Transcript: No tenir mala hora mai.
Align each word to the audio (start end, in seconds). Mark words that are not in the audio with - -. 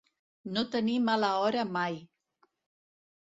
No 0.53 0.61
tenir 0.75 0.95
mala 1.09 1.29
hora 1.41 1.65
mai. 1.75 1.99